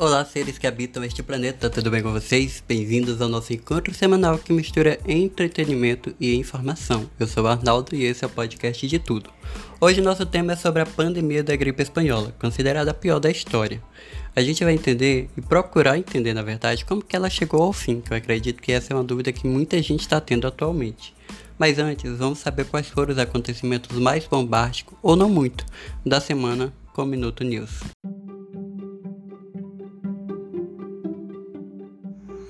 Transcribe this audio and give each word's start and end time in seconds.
Olá, 0.00 0.24
seres 0.24 0.56
que 0.56 0.66
habitam 0.66 1.04
este 1.04 1.22
planeta, 1.22 1.68
tudo 1.68 1.90
bem 1.90 2.02
com 2.02 2.10
vocês? 2.10 2.64
Bem-vindos 2.66 3.20
ao 3.20 3.28
nosso 3.28 3.52
encontro 3.52 3.92
semanal 3.92 4.38
que 4.38 4.50
mistura 4.50 4.98
entretenimento 5.06 6.14
e 6.18 6.34
informação. 6.36 7.10
Eu 7.20 7.26
sou 7.26 7.46
Arnaldo 7.46 7.94
e 7.94 8.04
esse 8.04 8.24
é 8.24 8.26
o 8.26 8.30
podcast 8.30 8.88
de 8.88 8.98
tudo. 8.98 9.28
Hoje 9.78 10.00
nosso 10.00 10.24
tema 10.24 10.54
é 10.54 10.56
sobre 10.56 10.80
a 10.80 10.86
pandemia 10.86 11.44
da 11.44 11.54
gripe 11.54 11.82
espanhola, 11.82 12.34
considerada 12.40 12.92
a 12.92 12.94
pior 12.94 13.18
da 13.18 13.30
história. 13.30 13.82
A 14.34 14.40
gente 14.40 14.64
vai 14.64 14.72
entender 14.72 15.28
e 15.36 15.42
procurar 15.42 15.98
entender, 15.98 16.32
na 16.32 16.40
verdade, 16.40 16.86
como 16.86 17.04
que 17.04 17.14
ela 17.14 17.28
chegou 17.28 17.62
ao 17.62 17.72
fim, 17.74 18.00
que 18.00 18.10
eu 18.10 18.16
acredito 18.16 18.62
que 18.62 18.72
essa 18.72 18.94
é 18.94 18.96
uma 18.96 19.04
dúvida 19.04 19.32
que 19.32 19.46
muita 19.46 19.82
gente 19.82 20.00
está 20.00 20.18
tendo 20.18 20.46
atualmente. 20.46 21.14
Mas 21.58 21.78
antes, 21.78 22.10
vamos 22.16 22.38
saber 22.38 22.64
quais 22.64 22.88
foram 22.88 23.12
os 23.12 23.18
acontecimentos 23.18 23.98
mais 23.98 24.26
bombásticos, 24.26 24.96
ou 25.02 25.14
não 25.14 25.28
muito, 25.28 25.66
da 26.06 26.22
semana 26.22 26.72
com 26.94 27.02
o 27.02 27.06
Minuto 27.06 27.44
News. 27.44 27.80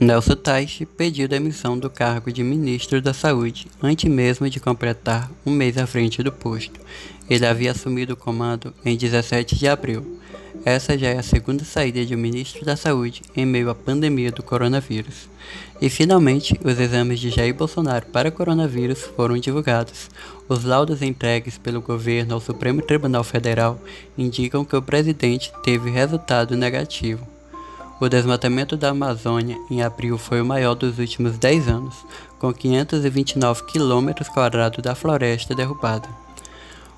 Nelson 0.01 0.35
Teich 0.35 0.87
pediu 0.87 1.29
demissão 1.29 1.79
do 1.79 1.91
cargo 1.91 2.33
de 2.33 2.43
ministro 2.43 3.03
da 3.03 3.13
Saúde 3.13 3.67
antes 3.83 4.11
mesmo 4.11 4.49
de 4.49 4.59
completar 4.59 5.31
um 5.45 5.51
mês 5.51 5.77
à 5.77 5.87
frente 5.87 6.23
do 6.23 6.33
posto. 6.33 6.81
Ele 7.29 7.45
havia 7.45 7.73
assumido 7.73 8.15
o 8.15 8.17
comando 8.17 8.73
em 8.83 8.97
17 8.97 9.57
de 9.57 9.69
abril. 9.69 10.19
Essa 10.65 10.97
já 10.97 11.09
é 11.09 11.19
a 11.19 11.23
segunda 11.23 11.65
saída 11.67 12.03
de 12.03 12.15
um 12.15 12.19
ministro 12.19 12.65
da 12.65 12.77
Saúde 12.77 13.21
em 13.37 13.45
meio 13.45 13.69
à 13.69 13.75
pandemia 13.75 14.33
do 14.33 14.43
coronavírus. 14.43 15.29
E 15.83 15.91
finalmente, 15.91 16.59
os 16.65 16.81
exames 16.81 17.21
de 17.21 17.29
Jair 17.29 17.55
Bolsonaro 17.55 18.07
para 18.07 18.31
coronavírus 18.31 19.01
foram 19.15 19.37
divulgados. 19.37 20.09
Os 20.49 20.65
laudos 20.65 21.03
entregues 21.03 21.59
pelo 21.59 21.83
governo 21.83 22.33
ao 22.33 22.41
Supremo 22.41 22.81
Tribunal 22.81 23.23
Federal 23.23 23.79
indicam 24.17 24.65
que 24.65 24.75
o 24.75 24.81
presidente 24.81 25.53
teve 25.63 25.91
resultado 25.91 26.57
negativo. 26.57 27.40
O 28.01 28.09
desmatamento 28.09 28.79
da 28.79 28.89
Amazônia 28.89 29.59
em 29.71 29.83
abril 29.83 30.17
foi 30.17 30.41
o 30.41 30.45
maior 30.45 30.75
dos 30.75 30.99
últimos 30.99 31.37
10 31.37 31.69
anos, 31.69 31.95
com 32.39 32.51
529 32.51 33.65
km 33.65 34.11
da 34.83 34.95
floresta 34.95 35.55
derrubada. 35.55 36.09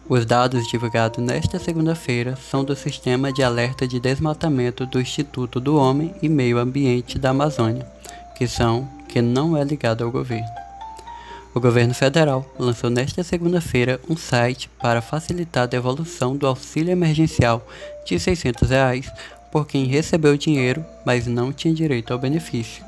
Os 0.08 0.24
dados 0.24 0.64
divulgados 0.68 1.18
nesta 1.18 1.58
segunda-feira 1.58 2.36
são 2.36 2.62
do 2.62 2.76
Sistema 2.76 3.32
de 3.32 3.42
Alerta 3.42 3.84
de 3.86 3.98
Desmatamento 3.98 4.86
do 4.86 5.00
Instituto 5.00 5.58
do 5.58 5.76
Homem 5.76 6.14
e 6.22 6.28
Meio 6.28 6.58
Ambiente 6.58 7.18
da 7.18 7.30
Amazônia, 7.30 7.84
que 8.36 8.46
são 8.46 8.88
que 9.08 9.20
não 9.20 9.56
é 9.56 9.64
ligado 9.64 10.04
ao 10.04 10.10
governo. 10.12 10.46
O 11.52 11.58
governo 11.58 11.94
federal 11.94 12.46
lançou 12.56 12.88
nesta 12.88 13.24
segunda-feira 13.24 14.00
um 14.08 14.16
site 14.16 14.70
para 14.80 15.02
facilitar 15.02 15.64
a 15.64 15.66
devolução 15.66 16.36
do 16.36 16.46
auxílio 16.46 16.92
emergencial 16.92 17.66
de 18.06 18.20
600 18.20 18.70
reais 18.70 19.12
por 19.52 19.66
quem 19.66 19.84
recebeu 19.84 20.32
o 20.32 20.38
dinheiro, 20.38 20.84
mas 21.04 21.26
não 21.26 21.52
tinha 21.52 21.74
direito 21.74 22.12
ao 22.12 22.18
benefício. 22.18 22.82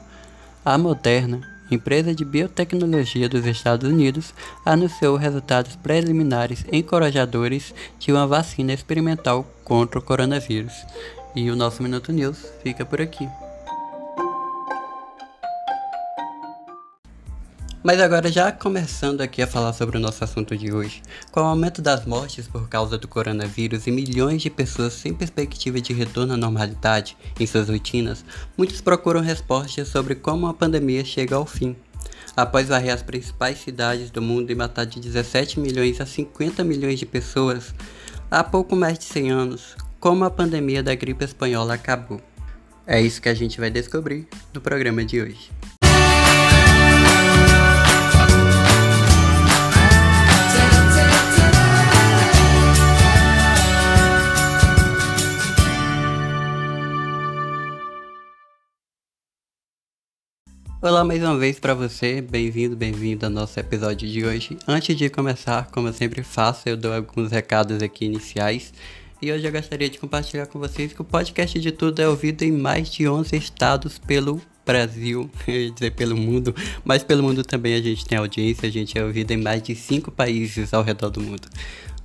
A 0.64 0.78
Moderna, 0.78 1.42
empresa 1.70 2.14
de 2.14 2.24
biotecnologia 2.24 3.28
dos 3.28 3.44
Estados 3.44 3.88
Unidos, 3.88 4.32
anunciou 4.64 5.16
resultados 5.16 5.76
preliminares 5.76 6.64
encorajadores 6.72 7.74
de 7.98 8.10
uma 8.10 8.26
vacina 8.26 8.72
experimental 8.72 9.46
contra 9.62 9.98
o 9.98 10.02
coronavírus. 10.02 10.72
E 11.36 11.50
o 11.50 11.56
nosso 11.56 11.82
Minuto 11.82 12.10
News 12.10 12.46
fica 12.62 12.84
por 12.86 13.00
aqui. 13.00 13.28
Mas 17.84 18.00
agora 18.00 18.32
já 18.32 18.50
começando 18.50 19.20
aqui 19.20 19.42
a 19.42 19.46
falar 19.46 19.74
sobre 19.74 19.98
o 19.98 20.00
nosso 20.00 20.24
assunto 20.24 20.56
de 20.56 20.72
hoje. 20.72 21.02
Com 21.30 21.40
o 21.40 21.44
aumento 21.44 21.82
das 21.82 22.06
mortes 22.06 22.48
por 22.48 22.66
causa 22.66 22.96
do 22.96 23.06
coronavírus 23.06 23.86
e 23.86 23.90
milhões 23.90 24.40
de 24.40 24.48
pessoas 24.48 24.94
sem 24.94 25.12
perspectiva 25.12 25.78
de 25.78 25.92
retorno 25.92 26.32
à 26.32 26.36
normalidade 26.38 27.14
em 27.38 27.46
suas 27.46 27.68
rotinas, 27.68 28.24
muitos 28.56 28.80
procuram 28.80 29.20
respostas 29.20 29.88
sobre 29.88 30.14
como 30.14 30.46
a 30.46 30.54
pandemia 30.54 31.04
chega 31.04 31.36
ao 31.36 31.44
fim. 31.44 31.76
Após 32.34 32.68
varrer 32.68 32.94
as 32.94 33.02
principais 33.02 33.58
cidades 33.58 34.10
do 34.10 34.22
mundo 34.22 34.50
e 34.50 34.54
matar 34.54 34.86
de 34.86 34.98
17 34.98 35.60
milhões 35.60 36.00
a 36.00 36.06
50 36.06 36.64
milhões 36.64 36.98
de 36.98 37.04
pessoas, 37.04 37.74
há 38.30 38.42
pouco 38.42 38.74
mais 38.74 38.98
de 38.98 39.04
100 39.04 39.30
anos, 39.30 39.76
como 40.00 40.24
a 40.24 40.30
pandemia 40.30 40.82
da 40.82 40.94
gripe 40.94 41.26
espanhola 41.26 41.74
acabou. 41.74 42.18
É 42.86 42.98
isso 42.98 43.20
que 43.20 43.28
a 43.28 43.34
gente 43.34 43.60
vai 43.60 43.68
descobrir 43.68 44.26
no 44.54 44.60
programa 44.62 45.04
de 45.04 45.20
hoje. 45.20 45.50
Olá 60.84 61.02
mais 61.02 61.22
uma 61.22 61.38
vez 61.38 61.58
para 61.58 61.72
você, 61.72 62.20
bem-vindo, 62.20 62.76
bem-vindo 62.76 63.24
ao 63.24 63.32
nosso 63.32 63.58
episódio 63.58 64.06
de 64.06 64.22
hoje. 64.22 64.58
Antes 64.68 64.94
de 64.94 65.08
começar, 65.08 65.70
como 65.70 65.88
eu 65.88 65.94
sempre 65.94 66.22
faço, 66.22 66.68
eu 66.68 66.76
dou 66.76 66.92
alguns 66.92 67.32
recados 67.32 67.82
aqui 67.82 68.04
iniciais. 68.04 68.70
E 69.22 69.32
hoje 69.32 69.46
eu 69.46 69.50
gostaria 69.50 69.88
de 69.88 69.98
compartilhar 69.98 70.44
com 70.44 70.58
vocês 70.58 70.92
que 70.92 71.00
o 71.00 71.04
podcast 71.04 71.58
de 71.58 71.72
tudo 71.72 72.02
é 72.02 72.06
ouvido 72.06 72.42
em 72.42 72.52
mais 72.52 72.90
de 72.90 73.08
11 73.08 73.34
estados 73.34 73.96
pelo 73.96 74.42
Brasil, 74.66 75.30
eu 75.48 75.54
ia 75.54 75.70
dizer 75.70 75.92
pelo 75.92 76.18
mundo, 76.18 76.54
mas 76.84 77.02
pelo 77.02 77.22
mundo 77.22 77.42
também 77.42 77.72
a 77.72 77.80
gente 77.80 78.04
tem 78.04 78.18
audiência, 78.18 78.68
a 78.68 78.70
gente 78.70 78.98
é 78.98 79.02
ouvido 79.02 79.30
em 79.30 79.38
mais 79.38 79.62
de 79.62 79.74
5 79.74 80.10
países 80.10 80.74
ao 80.74 80.82
redor 80.82 81.08
do 81.08 81.22
mundo. 81.22 81.48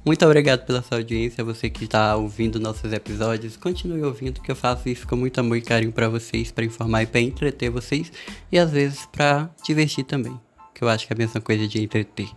Muito 0.06 0.26
obrigado 0.26 0.66
pela 0.66 0.82
sua 0.82 0.98
audiência, 0.98 1.44
você 1.44 1.70
que 1.70 1.84
está 1.84 2.16
ouvindo 2.16 2.60
nossos 2.60 2.92
episódios. 2.94 3.58
Continue 3.58 4.04
ouvindo, 4.04 4.42
que 4.42 4.50
eu 4.50 4.56
faço 4.56 4.88
isso 4.88 5.08
com 5.08 5.16
muito 5.16 5.40
amor 5.40 5.58
e 5.58 5.62
carinho 5.62 5.92
para 5.92 6.08
vocês, 6.08 6.52
para 6.52 6.66
informar 6.66 7.04
e 7.04 7.06
para 7.06 7.20
entreter 7.20 7.70
vocês 7.70 8.12
e 8.52 8.58
às 8.58 8.72
vezes 8.72 9.06
para 9.12 9.50
divertir 9.66 10.06
também 10.06 10.49
que 10.80 10.84
eu 10.86 10.88
acho 10.88 11.06
que 11.06 11.12
é 11.12 11.16
a 11.16 11.18
mesma 11.18 11.42
coisa 11.42 11.68
de 11.68 11.84
entreter. 11.84 12.30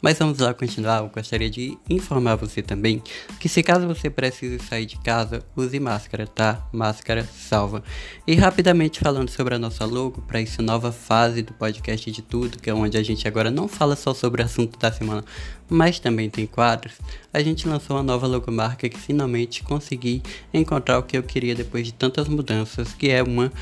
Mas 0.00 0.16
vamos 0.20 0.38
lá 0.38 0.54
continuar. 0.54 0.98
Eu 1.02 1.08
gostaria 1.08 1.50
de 1.50 1.76
informar 1.90 2.36
você 2.36 2.62
também 2.62 3.02
que 3.40 3.48
se 3.48 3.60
caso 3.60 3.88
você 3.88 4.08
precise 4.08 4.60
sair 4.60 4.86
de 4.86 4.96
casa, 5.00 5.42
use 5.56 5.80
máscara, 5.80 6.24
tá? 6.24 6.64
Máscara 6.72 7.24
salva. 7.24 7.82
E 8.24 8.36
rapidamente 8.36 9.00
falando 9.00 9.28
sobre 9.30 9.56
a 9.56 9.58
nossa 9.58 9.84
logo 9.84 10.22
para 10.22 10.40
essa 10.40 10.62
nova 10.62 10.92
fase 10.92 11.42
do 11.42 11.52
podcast 11.52 12.08
de 12.08 12.22
tudo, 12.22 12.60
que 12.60 12.70
é 12.70 12.74
onde 12.74 12.96
a 12.96 13.02
gente 13.02 13.26
agora 13.26 13.50
não 13.50 13.66
fala 13.66 13.96
só 13.96 14.14
sobre 14.14 14.42
o 14.42 14.44
assunto 14.44 14.78
da 14.78 14.92
semana, 14.92 15.24
mas 15.68 15.98
também 15.98 16.30
tem 16.30 16.46
quadros. 16.46 16.94
A 17.34 17.42
gente 17.42 17.68
lançou 17.68 17.96
uma 17.96 18.02
nova 18.04 18.28
logomarca 18.28 18.88
que 18.88 18.98
finalmente 18.98 19.64
consegui 19.64 20.22
encontrar 20.54 21.00
o 21.00 21.02
que 21.02 21.18
eu 21.18 21.22
queria 21.24 21.56
depois 21.56 21.84
de 21.84 21.92
tantas 21.92 22.28
mudanças, 22.28 22.94
que 22.94 23.10
é 23.10 23.24
uma 23.24 23.52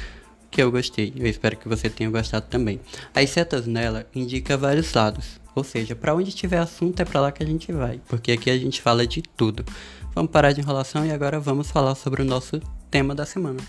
que 0.50 0.62
eu 0.62 0.70
gostei. 0.70 1.12
Eu 1.16 1.26
espero 1.26 1.56
que 1.56 1.68
você 1.68 1.88
tenha 1.90 2.10
gostado 2.10 2.46
também. 2.48 2.80
As 3.14 3.30
setas 3.30 3.66
nela 3.66 4.06
indicam 4.14 4.58
vários 4.58 4.92
lados, 4.92 5.40
ou 5.54 5.64
seja, 5.64 5.94
para 5.94 6.14
onde 6.14 6.32
tiver 6.32 6.58
assunto 6.58 7.00
é 7.00 7.04
para 7.04 7.20
lá 7.20 7.32
que 7.32 7.42
a 7.42 7.46
gente 7.46 7.72
vai, 7.72 8.00
porque 8.08 8.32
aqui 8.32 8.50
a 8.50 8.58
gente 8.58 8.80
fala 8.82 9.06
de 9.06 9.22
tudo. 9.22 9.64
Vamos 10.14 10.30
parar 10.30 10.52
de 10.52 10.60
enrolação 10.60 11.04
e 11.04 11.10
agora 11.10 11.38
vamos 11.38 11.70
falar 11.70 11.94
sobre 11.94 12.22
o 12.22 12.24
nosso 12.24 12.60
tema 12.90 13.14
da 13.14 13.26
semana. 13.26 13.60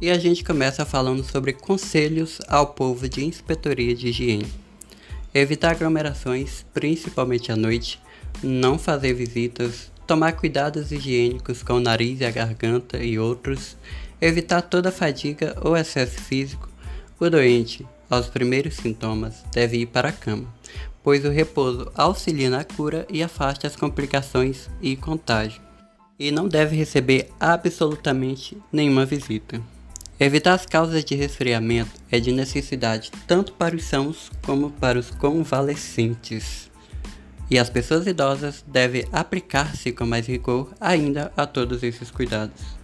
E 0.00 0.10
a 0.10 0.18
gente 0.18 0.44
começa 0.44 0.84
falando 0.84 1.24
sobre 1.24 1.52
conselhos 1.52 2.38
ao 2.48 2.66
povo 2.66 3.08
de 3.08 3.24
inspetoria 3.24 3.94
de 3.94 4.08
higiene. 4.08 4.46
Evitar 5.32 5.70
aglomerações, 5.70 6.66
principalmente 6.74 7.50
à 7.50 7.56
noite, 7.56 8.00
não 8.42 8.78
fazer 8.78 9.14
visitas, 9.14 9.90
tomar 10.06 10.32
cuidados 10.32 10.92
higiênicos 10.92 11.62
com 11.62 11.74
o 11.74 11.80
nariz 11.80 12.20
e 12.20 12.24
a 12.24 12.30
garganta 12.30 12.98
e 12.98 13.18
outros, 13.18 13.76
evitar 14.20 14.62
toda 14.62 14.92
fadiga 14.92 15.56
ou 15.60 15.76
excesso 15.76 16.20
físico. 16.20 16.68
O 17.18 17.28
doente, 17.28 17.86
aos 18.08 18.28
primeiros 18.28 18.74
sintomas, 18.74 19.44
deve 19.52 19.78
ir 19.78 19.86
para 19.86 20.10
a 20.10 20.12
cama, 20.12 20.46
pois 21.02 21.24
o 21.24 21.30
repouso 21.30 21.90
auxilia 21.94 22.48
na 22.48 22.62
cura 22.62 23.06
e 23.10 23.22
afasta 23.22 23.66
as 23.66 23.74
complicações 23.74 24.68
e 24.80 24.96
contágio. 24.96 25.60
E 26.18 26.30
não 26.30 26.48
deve 26.48 26.76
receber 26.76 27.28
absolutamente 27.38 28.56
nenhuma 28.72 29.04
visita. 29.04 29.60
Evitar 30.18 30.54
as 30.54 30.64
causas 30.64 31.04
de 31.04 31.14
resfriamento 31.14 31.90
é 32.10 32.18
de 32.18 32.32
necessidade 32.32 33.10
tanto 33.26 33.52
para 33.52 33.76
os 33.76 33.84
sãos 33.84 34.30
como 34.42 34.70
para 34.70 34.98
os 34.98 35.10
convalescentes 35.10 36.70
e 37.50 37.58
as 37.58 37.70
pessoas 37.70 38.06
idosas 38.06 38.64
devem 38.66 39.06
aplicar-se 39.12 39.92
com 39.92 40.06
mais 40.06 40.26
rigor 40.26 40.72
ainda 40.80 41.32
a 41.36 41.46
todos 41.46 41.82
esses 41.82 42.10
cuidados. 42.10 42.76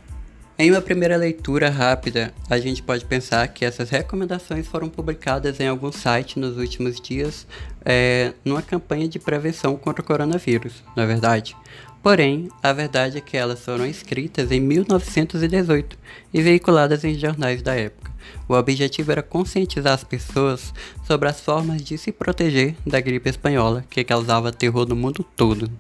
Em 0.59 0.70
uma 0.70 0.81
primeira 0.81 1.17
leitura 1.17 1.70
rápida, 1.70 2.32
a 2.49 2.59
gente 2.59 2.82
pode 2.82 3.05
pensar 3.05 3.49
que 3.49 3.64
essas 3.64 3.91
recomendações 3.91 4.67
foram 4.67 4.88
publicadas 4.88 5.59
em 5.59 5.67
algum 5.67 5.91
site 5.91 6.38
nos 6.38 6.56
últimos 6.56 7.00
dias 7.00 7.47
é, 7.85 8.32
numa 8.44 8.62
campanha 8.62 9.09
de 9.09 9.19
prevenção 9.19 9.76
contra 9.76 10.03
o 10.03 10.06
coronavírus, 10.06 10.85
na 10.94 11.03
é 11.03 11.06
verdade. 11.06 11.56
Porém, 12.03 12.49
a 12.62 12.73
verdade 12.73 13.19
é 13.19 13.20
que 13.20 13.37
elas 13.37 13.64
foram 13.64 13.87
escritas 13.87 14.53
em 14.53 14.61
1918 14.61 15.99
e 16.35 16.43
veiculadas 16.43 17.03
em 17.03 17.19
jornais 17.19 17.62
da 17.62 17.75
época. 17.75 18.12
O 18.49 18.55
objetivo 18.55 19.13
era 19.13 19.23
conscientizar 19.23 19.95
as 19.95 20.05
pessoas 20.05 20.73
sobre 21.07 21.29
as 21.29 21.41
formas 21.41 21.83
de 21.83 21.97
se 21.99 22.13
proteger 22.13 22.75
da 22.87 23.01
gripe 23.01 23.29
espanhola, 23.29 23.85
que 23.89 24.05
causava 24.05 24.53
terror 24.53 24.87
no 24.87 24.97
mundo 24.97 25.25
todo. 25.37 25.71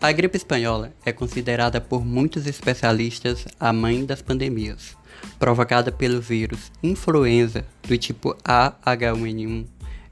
A 0.00 0.10
gripe 0.10 0.36
espanhola 0.36 0.92
é 1.04 1.12
considerada 1.12 1.80
por 1.80 2.04
muitos 2.04 2.46
especialistas 2.46 3.46
a 3.60 3.72
mãe 3.72 4.04
das 4.04 4.20
pandemias. 4.20 4.96
Provocada 5.38 5.92
pelo 5.92 6.20
vírus 6.20 6.72
influenza 6.82 7.64
do 7.86 7.96
tipo 7.96 8.36
AH1N1, 8.44 9.66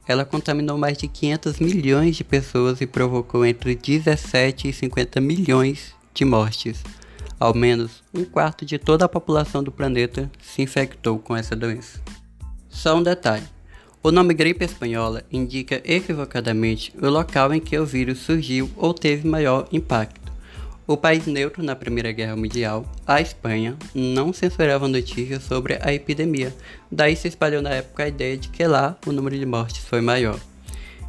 ela 0.07 0.25
contaminou 0.25 0.79
mais 0.79 0.99
de 0.99 1.09
500 1.09 1.59
milhões 1.59 2.17
de 2.17 2.25
pessoas 2.25 2.81
e 2.81 2.87
provocou 2.87 3.45
entre 3.45 3.75
17 3.75 4.69
e 4.69 4.73
50 4.73 5.21
milhões 5.21 5.95
de 6.15 6.25
mortes. 6.25 6.83
Ao 7.41 7.55
menos 7.55 8.03
um 8.13 8.23
quarto 8.23 8.67
de 8.67 8.77
toda 8.79 9.07
a 9.07 9.09
população 9.09 9.65
do 9.65 9.73
planeta 9.73 10.31
se 10.43 10.61
infectou 10.61 11.19
com 11.19 11.35
essa 11.35 11.57
doença. 11.57 11.99
Só 12.69 12.95
um 12.95 13.03
detalhe: 13.03 13.47
o 14.03 14.13
nome 14.13 14.35
gripe 14.35 14.63
espanhola 14.63 15.23
indica 15.33 15.81
equivocadamente 15.83 16.93
o 17.01 17.09
local 17.09 17.55
em 17.55 17.59
que 17.59 17.79
o 17.79 17.87
vírus 17.87 18.19
surgiu 18.19 18.71
ou 18.77 18.93
teve 18.93 19.27
maior 19.27 19.67
impacto. 19.73 20.21
O 20.87 20.99
país 20.99 21.25
neutro 21.27 21.63
na 21.63 21.75
Primeira 21.75 22.13
Guerra 22.13 22.37
Mundial, 22.37 22.85
a 23.07 23.23
Espanha, 23.23 23.75
não 23.95 24.35
censurava 24.35 24.87
notícias 24.87 25.43
sobre 25.45 25.79
a 25.81 25.95
epidemia, 25.95 26.55
daí 26.93 27.17
se 27.17 27.29
espalhou 27.29 27.63
na 27.63 27.71
época 27.71 28.03
a 28.03 28.09
ideia 28.09 28.37
de 28.37 28.51
que 28.51 28.67
lá 28.67 28.99
o 29.07 29.13
número 29.13 29.39
de 29.39 29.47
mortes 29.47 29.83
foi 29.85 30.03
maior. 30.03 30.39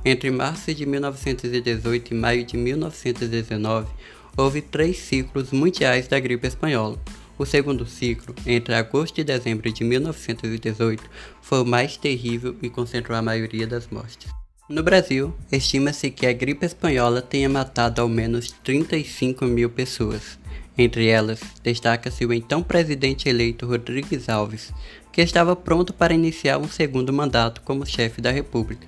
Entre 0.05 0.31
março 0.31 0.73
de 0.73 0.85
1918 0.85 2.13
e 2.13 2.17
maio 2.17 2.45
de 2.45 2.55
1919, 2.55 3.87
houve 4.35 4.61
três 4.61 4.97
ciclos 4.97 5.51
mundiais 5.51 6.07
da 6.07 6.19
gripe 6.19 6.47
espanhola. 6.47 6.99
O 7.37 7.45
segundo 7.45 7.85
ciclo, 7.87 8.35
entre 8.45 8.75
agosto 8.75 9.19
e 9.19 9.23
dezembro 9.23 9.71
de 9.71 9.83
1918, 9.83 11.03
foi 11.41 11.61
o 11.61 11.65
mais 11.65 11.97
terrível 11.97 12.55
e 12.61 12.69
concentrou 12.69 13.17
a 13.17 13.21
maioria 13.21 13.65
das 13.65 13.87
mortes. 13.87 14.31
No 14.69 14.83
Brasil, 14.83 15.33
estima-se 15.51 16.11
que 16.11 16.25
a 16.25 16.31
gripe 16.31 16.65
espanhola 16.65 17.21
tenha 17.21 17.49
matado 17.49 18.01
ao 18.01 18.07
menos 18.07 18.51
35 18.63 19.45
mil 19.45 19.69
pessoas. 19.69 20.39
Entre 20.77 21.07
elas, 21.07 21.41
destaca-se 21.61 22.25
o 22.25 22.31
então 22.31 22.63
presidente 22.63 23.27
eleito 23.27 23.67
Rodrigues 23.67 24.29
Alves, 24.29 24.71
que 25.11 25.21
estava 25.21 25.55
pronto 25.55 25.93
para 25.93 26.13
iniciar 26.13 26.57
um 26.57 26.67
segundo 26.67 27.11
mandato 27.11 27.61
como 27.61 27.85
chefe 27.85 28.21
da 28.21 28.31
República. 28.31 28.87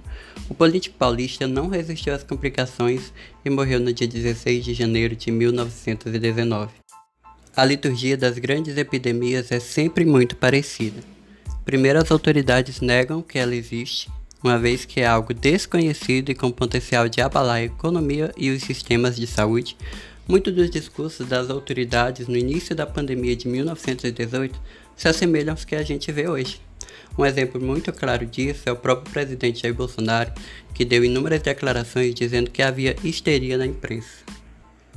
O 0.50 0.54
político 0.54 0.98
paulista 0.98 1.48
não 1.48 1.68
resistiu 1.68 2.14
às 2.14 2.24
complicações 2.24 3.14
e 3.44 3.50
morreu 3.50 3.80
no 3.80 3.94
dia 3.94 4.08
16 4.08 4.64
de 4.64 4.74
janeiro 4.74 5.16
de 5.16 5.32
1919. 5.32 6.72
A 7.56 7.64
liturgia 7.64 8.18
das 8.18 8.38
grandes 8.38 8.78
epidemias 8.78 9.52
é 9.52 9.60
sempre 9.60 10.06
muito 10.06 10.36
parecida. 10.36 11.02
Primeiro, 11.64 12.00
as 12.00 12.12
autoridades 12.12 12.82
negam 12.82 13.22
que 13.22 13.38
ela 13.38 13.56
existe, 13.56 14.10
uma 14.44 14.58
vez 14.58 14.86
que 14.86 15.00
é 15.00 15.06
algo 15.06 15.34
desconhecido 15.34 16.30
e 16.30 16.36
com 16.36 16.52
potencial 16.52 17.08
de 17.08 17.22
abalar 17.22 17.58
a 17.58 17.64
economia 17.64 18.34
e 18.36 18.50
os 18.50 18.64
sistemas 18.64 19.16
de 19.16 19.26
saúde. 19.26 19.78
Muitos 20.28 20.54
dos 20.54 20.70
discursos 20.70 21.28
das 21.28 21.50
autoridades 21.50 22.28
no 22.28 22.36
início 22.36 22.76
da 22.76 22.86
pandemia 22.86 23.36
de 23.36 23.48
1918 23.48 24.60
se 24.96 25.08
assemelham 25.08 25.54
aos 25.54 25.66
que 25.66 25.76
a 25.76 25.84
gente 25.84 26.12
vê 26.12 26.28
hoje. 26.28 26.62
Um 27.18 27.26
exemplo 27.26 27.62
muito 27.62 27.94
claro 27.94 28.26
disso 28.26 28.64
é 28.66 28.72
o 28.72 28.76
próprio 28.76 29.12
presidente 29.12 29.62
Jair 29.62 29.74
Bolsonaro, 29.74 30.32
que 30.74 30.84
deu 30.84 31.06
inúmeras 31.06 31.42
declarações 31.42 32.16
dizendo 32.16 32.50
que 32.50 32.62
havia 32.62 32.96
histeria 33.04 33.58
na 33.58 33.68
imprensa. 33.68 34.24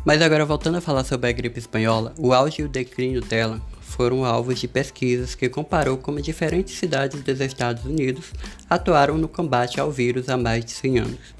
Mas 0.04 0.22
agora 0.22 0.46
voltando 0.46 0.76
a 0.78 0.80
falar 0.80 1.04
sobre 1.04 1.28
a 1.28 1.32
gripe 1.32 1.58
espanhola, 1.58 2.14
o 2.16 2.32
auge 2.32 2.62
e 2.62 2.64
o 2.64 2.68
declínio 2.68 3.20
dela 3.20 3.60
foram 3.80 4.24
alvos 4.24 4.58
de 4.58 4.68
pesquisas 4.68 5.34
que 5.34 5.48
comparou 5.48 5.98
como 5.98 6.22
diferentes 6.22 6.78
cidades 6.78 7.20
dos 7.22 7.40
Estados 7.40 7.84
Unidos 7.84 8.32
atuaram 8.70 9.18
no 9.18 9.28
combate 9.28 9.80
ao 9.80 9.90
vírus 9.90 10.28
há 10.28 10.36
mais 10.36 10.64
de 10.64 10.70
100 10.70 10.98
anos. 11.00 11.36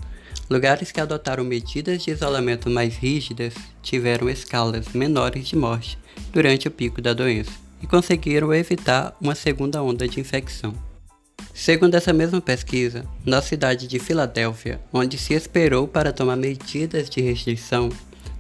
Lugares 0.50 0.92
que 0.92 1.00
adotaram 1.00 1.42
medidas 1.44 2.02
de 2.02 2.10
isolamento 2.10 2.68
mais 2.68 2.96
rígidas 2.96 3.54
tiveram 3.82 4.28
escalas 4.28 4.88
menores 4.88 5.48
de 5.48 5.56
morte 5.56 5.98
durante 6.32 6.68
o 6.68 6.70
pico 6.70 7.00
da 7.00 7.12
doença 7.12 7.65
e 7.82 7.86
conseguiram 7.86 8.54
evitar 8.54 9.16
uma 9.20 9.34
segunda 9.34 9.82
onda 9.82 10.08
de 10.08 10.20
infecção. 10.20 10.74
Segundo 11.52 11.94
essa 11.94 12.12
mesma 12.12 12.40
pesquisa, 12.40 13.04
na 13.24 13.40
cidade 13.40 13.86
de 13.86 13.98
Filadélfia, 13.98 14.80
onde 14.92 15.16
se 15.16 15.34
esperou 15.34 15.88
para 15.88 16.12
tomar 16.12 16.36
medidas 16.36 17.08
de 17.08 17.20
restrição, 17.20 17.88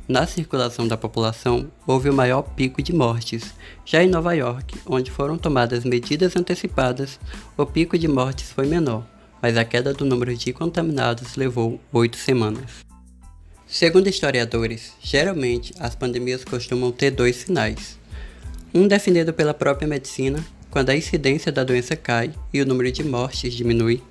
na 0.08 0.24
circulação 0.24 0.86
da 0.86 0.96
população, 0.96 1.66
houve 1.84 2.08
o 2.08 2.14
maior 2.14 2.42
pico 2.42 2.80
de 2.80 2.92
mortes. 2.92 3.54
Já 3.84 4.04
em 4.04 4.08
Nova 4.08 4.34
York, 4.34 4.78
onde 4.86 5.10
foram 5.10 5.36
tomadas 5.36 5.84
medidas 5.84 6.36
antecipadas, 6.36 7.18
o 7.56 7.66
pico 7.66 7.98
de 7.98 8.06
mortes 8.06 8.52
foi 8.52 8.66
menor, 8.66 9.04
mas 9.42 9.56
a 9.56 9.64
queda 9.64 9.92
do 9.92 10.04
número 10.04 10.36
de 10.36 10.52
contaminados 10.52 11.34
levou 11.34 11.80
oito 11.92 12.16
semanas. 12.16 12.84
Segundo 13.66 14.08
historiadores, 14.08 14.92
geralmente 15.02 15.74
as 15.80 15.96
pandemias 15.96 16.44
costumam 16.44 16.92
ter 16.92 17.10
dois 17.10 17.42
finais. 17.42 17.98
Um 18.76 18.86
definido 18.86 19.32
pela 19.32 19.54
própria 19.54 19.88
medicina, 19.88 20.44
quando 20.70 20.90
a 20.90 20.94
incidência 20.94 21.50
da 21.50 21.64
doença 21.64 21.96
cai 21.96 22.30
e 22.52 22.60
o 22.60 22.66
número 22.66 22.92
de 22.92 23.02
mortes 23.02 23.54
diminui, 23.54 24.02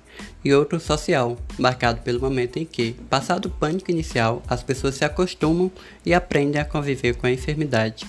e 0.44 0.52
outro 0.52 0.80
social, 0.80 1.38
marcado 1.56 2.00
pelo 2.00 2.20
momento 2.20 2.56
em 2.56 2.64
que, 2.64 2.94
passado 3.08 3.46
o 3.46 3.50
pânico 3.50 3.92
inicial, 3.92 4.42
as 4.48 4.64
pessoas 4.64 4.96
se 4.96 5.04
acostumam 5.04 5.70
e 6.04 6.12
aprendem 6.12 6.60
a 6.60 6.64
conviver 6.64 7.14
com 7.14 7.28
a 7.28 7.30
enfermidade. 7.30 8.04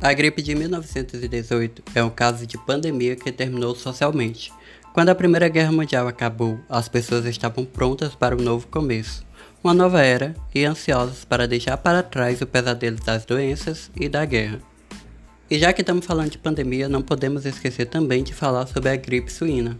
A 0.00 0.12
gripe 0.12 0.40
de 0.42 0.54
1918 0.54 1.82
é 1.92 2.04
um 2.04 2.08
caso 2.08 2.46
de 2.46 2.56
pandemia 2.56 3.16
que 3.16 3.32
terminou 3.32 3.74
socialmente. 3.74 4.52
Quando 4.94 5.08
a 5.08 5.14
Primeira 5.16 5.48
Guerra 5.48 5.72
Mundial 5.72 6.06
acabou, 6.06 6.60
as 6.68 6.88
pessoas 6.88 7.24
estavam 7.26 7.64
prontas 7.64 8.14
para 8.14 8.36
um 8.36 8.40
novo 8.40 8.68
começo, 8.68 9.26
uma 9.62 9.74
nova 9.74 10.00
era 10.02 10.36
e 10.54 10.64
ansiosas 10.64 11.24
para 11.24 11.48
deixar 11.48 11.76
para 11.78 12.00
trás 12.00 12.40
o 12.40 12.46
pesadelo 12.46 12.98
das 13.04 13.24
doenças 13.24 13.90
e 13.96 14.08
da 14.08 14.24
guerra. 14.24 14.69
E 15.50 15.58
já 15.58 15.72
que 15.72 15.80
estamos 15.80 16.06
falando 16.06 16.30
de 16.30 16.38
pandemia, 16.38 16.88
não 16.88 17.02
podemos 17.02 17.44
esquecer 17.44 17.86
também 17.86 18.22
de 18.22 18.32
falar 18.32 18.68
sobre 18.68 18.88
a 18.88 18.94
gripe 18.94 19.32
suína, 19.32 19.76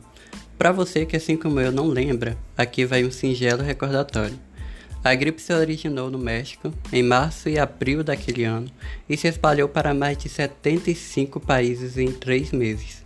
para 0.58 0.72
você 0.72 1.06
que, 1.06 1.16
assim 1.16 1.36
como 1.36 1.60
eu, 1.60 1.70
não 1.70 1.86
lembra, 1.86 2.36
aqui 2.56 2.84
vai 2.84 3.04
um 3.04 3.10
singelo 3.12 3.62
recordatório. 3.62 4.36
A 5.04 5.14
gripe 5.14 5.40
se 5.40 5.52
originou 5.52 6.10
no 6.10 6.18
México 6.18 6.74
em 6.92 7.04
março 7.04 7.48
e 7.48 7.56
abril 7.56 8.02
daquele 8.02 8.42
ano 8.42 8.68
e 9.08 9.16
se 9.16 9.28
espalhou 9.28 9.68
para 9.68 9.94
mais 9.94 10.18
de 10.18 10.28
75 10.28 11.38
países 11.38 11.96
em 11.96 12.10
três 12.10 12.50
meses. 12.50 13.04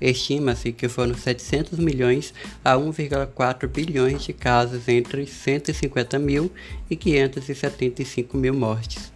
Estima-se 0.00 0.72
que 0.72 0.88
foram 0.88 1.14
700 1.14 1.78
milhões 1.78 2.32
a 2.64 2.74
1,4 2.76 3.68
bilhões 3.68 4.24
de 4.24 4.32
casos 4.32 4.88
entre 4.88 5.26
150 5.26 6.18
mil 6.18 6.50
e 6.90 6.96
575 6.96 8.36
mil 8.38 8.54
mortes, 8.54 9.12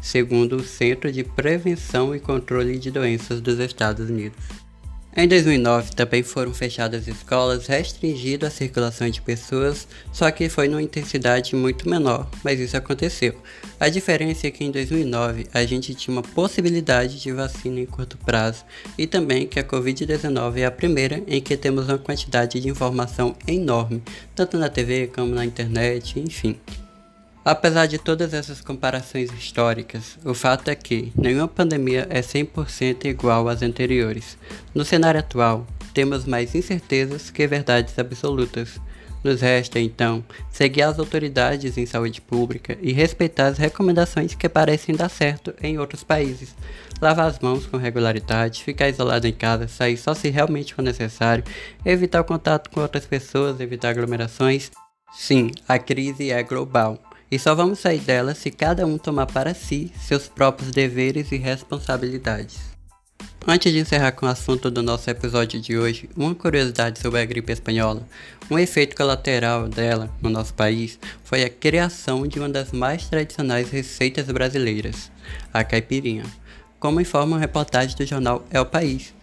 segundo 0.00 0.56
o 0.56 0.64
Centro 0.64 1.10
de 1.10 1.24
Prevenção 1.24 2.14
e 2.14 2.20
Controle 2.20 2.78
de 2.78 2.90
Doenças 2.90 3.40
dos 3.40 3.58
Estados 3.58 4.08
Unidos. 4.08 4.38
Em 5.20 5.26
2009 5.26 5.96
também 5.96 6.22
foram 6.22 6.54
fechadas 6.54 7.08
escolas, 7.08 7.66
restringindo 7.66 8.46
a 8.46 8.50
circulação 8.50 9.10
de 9.10 9.20
pessoas, 9.20 9.88
só 10.12 10.30
que 10.30 10.48
foi 10.48 10.68
numa 10.68 10.80
intensidade 10.80 11.56
muito 11.56 11.88
menor, 11.88 12.30
mas 12.44 12.60
isso 12.60 12.76
aconteceu. 12.76 13.34
A 13.80 13.88
diferença 13.88 14.46
é 14.46 14.50
que 14.52 14.64
em 14.64 14.70
2009 14.70 15.48
a 15.52 15.64
gente 15.64 15.92
tinha 15.92 16.14
uma 16.14 16.22
possibilidade 16.22 17.20
de 17.20 17.32
vacina 17.32 17.80
em 17.80 17.86
curto 17.86 18.16
prazo 18.18 18.64
e 18.96 19.08
também 19.08 19.44
que 19.44 19.58
a 19.58 19.64
Covid-19 19.64 20.58
é 20.58 20.66
a 20.66 20.70
primeira 20.70 21.20
em 21.26 21.40
que 21.40 21.56
temos 21.56 21.88
uma 21.88 21.98
quantidade 21.98 22.60
de 22.60 22.68
informação 22.68 23.34
enorme, 23.44 24.00
tanto 24.36 24.56
na 24.56 24.68
TV 24.68 25.08
como 25.08 25.34
na 25.34 25.44
internet, 25.44 26.20
enfim. 26.20 26.56
Apesar 27.48 27.86
de 27.86 27.96
todas 27.96 28.34
essas 28.34 28.60
comparações 28.60 29.32
históricas, 29.32 30.18
o 30.22 30.34
fato 30.34 30.68
é 30.68 30.74
que 30.74 31.10
nenhuma 31.16 31.48
pandemia 31.48 32.06
é 32.10 32.20
100% 32.20 33.06
igual 33.06 33.48
às 33.48 33.62
anteriores. 33.62 34.36
No 34.74 34.84
cenário 34.84 35.18
atual, 35.18 35.66
temos 35.94 36.26
mais 36.26 36.54
incertezas 36.54 37.30
que 37.30 37.46
verdades 37.46 37.98
absolutas. 37.98 38.78
Nos 39.24 39.40
resta, 39.40 39.80
então, 39.80 40.22
seguir 40.50 40.82
as 40.82 40.98
autoridades 40.98 41.78
em 41.78 41.86
saúde 41.86 42.20
pública 42.20 42.76
e 42.82 42.92
respeitar 42.92 43.46
as 43.46 43.56
recomendações 43.56 44.34
que 44.34 44.46
parecem 44.46 44.94
dar 44.94 45.08
certo 45.08 45.54
em 45.62 45.78
outros 45.78 46.04
países. 46.04 46.54
Lavar 47.00 47.28
as 47.28 47.38
mãos 47.38 47.64
com 47.64 47.78
regularidade, 47.78 48.62
ficar 48.62 48.90
isolado 48.90 49.26
em 49.26 49.32
casa, 49.32 49.68
sair 49.68 49.96
só 49.96 50.12
se 50.12 50.28
realmente 50.28 50.74
for 50.74 50.82
necessário, 50.82 51.44
evitar 51.82 52.20
o 52.20 52.24
contato 52.24 52.68
com 52.68 52.82
outras 52.82 53.06
pessoas, 53.06 53.58
evitar 53.58 53.88
aglomerações. 53.88 54.70
Sim, 55.14 55.50
a 55.66 55.78
crise 55.78 56.30
é 56.30 56.42
global 56.42 57.07
e 57.30 57.38
só 57.38 57.54
vamos 57.54 57.78
sair 57.78 58.00
dela 58.00 58.34
se 58.34 58.50
cada 58.50 58.86
um 58.86 58.98
tomar 58.98 59.26
para 59.26 59.54
si 59.54 59.92
seus 60.00 60.28
próprios 60.28 60.70
deveres 60.70 61.30
e 61.32 61.36
responsabilidades. 61.36 62.68
Antes 63.46 63.72
de 63.72 63.78
encerrar 63.78 64.12
com 64.12 64.26
o 64.26 64.28
assunto 64.28 64.70
do 64.70 64.82
nosso 64.82 65.08
episódio 65.08 65.60
de 65.60 65.78
hoje, 65.78 66.08
uma 66.16 66.34
curiosidade 66.34 66.98
sobre 66.98 67.20
a 67.20 67.24
gripe 67.24 67.52
espanhola. 67.52 68.06
Um 68.50 68.58
efeito 68.58 68.94
colateral 68.94 69.68
dela 69.68 70.10
no 70.20 70.28
nosso 70.28 70.52
país 70.52 70.98
foi 71.24 71.42
a 71.42 71.48
criação 71.48 72.26
de 72.26 72.38
uma 72.38 72.48
das 72.48 72.72
mais 72.72 73.08
tradicionais 73.08 73.70
receitas 73.70 74.26
brasileiras, 74.26 75.10
a 75.52 75.64
caipirinha. 75.64 76.24
Como 76.78 77.00
informa 77.00 77.36
a 77.36 77.40
reportagem 77.40 77.96
do 77.96 78.06
jornal 78.06 78.44
É 78.50 78.60
o 78.60 78.66
País, 78.66 79.14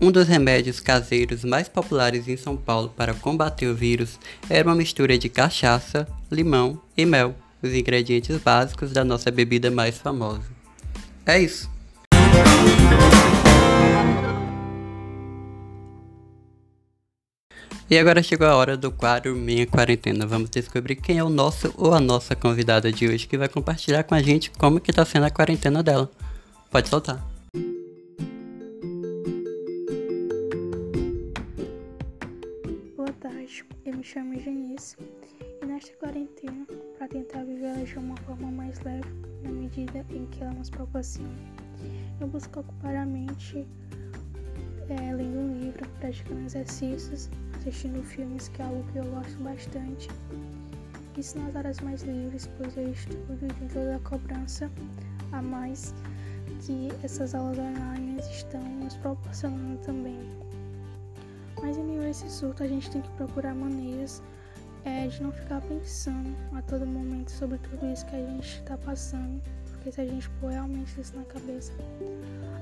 um 0.00 0.10
dos 0.10 0.26
remédios 0.26 0.80
caseiros 0.80 1.44
mais 1.44 1.68
populares 1.68 2.26
em 2.26 2.36
São 2.36 2.56
Paulo 2.56 2.92
para 2.96 3.14
combater 3.14 3.66
o 3.66 3.74
vírus 3.74 4.18
era 4.48 4.68
uma 4.68 4.74
mistura 4.74 5.16
de 5.16 5.28
cachaça, 5.28 6.08
limão 6.30 6.80
e 6.96 7.06
mel 7.06 7.34
os 7.64 7.74
ingredientes 7.74 8.36
básicos 8.38 8.92
da 8.92 9.04
nossa 9.04 9.30
bebida 9.30 9.70
mais 9.70 9.98
famosa. 9.98 10.42
É 11.26 11.40
isso! 11.40 11.72
E 17.90 17.98
agora 17.98 18.22
chegou 18.22 18.46
a 18.46 18.56
hora 18.56 18.76
do 18.76 18.90
quadro 18.90 19.36
Minha 19.36 19.66
Quarentena. 19.66 20.26
Vamos 20.26 20.50
descobrir 20.50 20.96
quem 20.96 21.18
é 21.18 21.24
o 21.24 21.28
nosso 21.28 21.72
ou 21.76 21.92
a 21.92 22.00
nossa 22.00 22.34
convidada 22.34 22.90
de 22.90 23.06
hoje 23.06 23.26
que 23.26 23.36
vai 23.36 23.48
compartilhar 23.48 24.02
com 24.04 24.14
a 24.14 24.22
gente 24.22 24.50
como 24.52 24.80
que 24.80 24.92
tá 24.92 25.04
sendo 25.04 25.26
a 25.26 25.30
quarentena 25.30 25.82
dela. 25.82 26.10
Pode 26.70 26.88
soltar. 26.88 27.24
Boa 32.96 33.12
tarde, 33.20 33.64
eu 33.84 33.96
me 33.96 34.02
chamo 34.02 34.40
Janice 34.40 34.96
tentar 37.14 37.44
vivê-la 37.44 37.84
de 37.84 37.96
uma 37.96 38.16
forma 38.16 38.50
mais 38.50 38.80
leve, 38.80 39.08
na 39.44 39.50
medida 39.52 40.04
em 40.10 40.26
que 40.26 40.42
ela 40.42 40.52
nos 40.52 40.68
proporciona, 40.68 41.30
eu 42.20 42.26
busco 42.26 42.58
ocupar 42.58 42.96
a 42.96 43.06
mente 43.06 43.64
é, 44.88 45.14
lendo 45.14 45.38
um 45.38 45.60
livro, 45.60 45.88
praticando 46.00 46.40
exercícios 46.40 47.30
assistindo 47.56 48.02
filmes, 48.02 48.48
que 48.48 48.60
é 48.60 48.64
algo 48.64 48.82
que 48.90 48.98
eu 48.98 49.04
gosto 49.04 49.40
bastante. 49.44 50.08
Isso 51.16 51.38
nas 51.38 51.54
áreas 51.54 51.78
mais 51.78 52.02
livres, 52.02 52.50
pois 52.58 52.76
eu 52.76 52.90
estudo 52.90 53.46
de 53.46 53.72
toda 53.72 53.94
a 53.94 54.00
cobrança 54.00 54.68
a 55.30 55.40
mais 55.40 55.94
que 56.62 56.88
essas 57.04 57.32
aulas 57.32 57.58
online 57.58 58.18
estão 58.28 58.60
nos 58.60 58.96
proporcionando 58.96 59.78
também. 59.84 60.18
Mas 61.62 61.78
em 61.78 61.84
meio 61.84 62.02
a 62.02 62.10
esse 62.10 62.28
surto, 62.28 62.64
a 62.64 62.66
gente 62.66 62.90
tem 62.90 63.02
que 63.02 63.10
procurar 63.10 63.54
maneiras 63.54 64.20
é, 64.84 65.06
de 65.06 65.22
não 65.22 65.32
ficar 65.32 65.60
pensando 65.62 66.34
a 66.52 66.62
todo 66.62 66.86
momento 66.86 67.30
sobre 67.30 67.58
tudo 67.58 67.86
isso 67.92 68.04
que 68.06 68.16
a 68.16 68.26
gente 68.26 68.58
está 68.58 68.76
passando, 68.76 69.42
porque 69.72 69.90
se 69.90 70.00
a 70.00 70.06
gente 70.06 70.28
pôr 70.40 70.50
realmente 70.52 71.00
isso 71.00 71.16
na 71.16 71.24
cabeça, 71.24 71.72